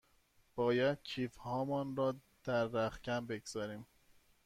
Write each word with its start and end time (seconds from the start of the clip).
باید 0.55 0.97
کیف 1.03 1.35
هامان 1.37 1.95
را 1.95 2.15
در 2.43 2.65
رختکن 2.65 3.25
بگذاریم. 3.25 3.87